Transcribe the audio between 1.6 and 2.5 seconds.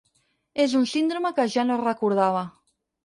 no recordava.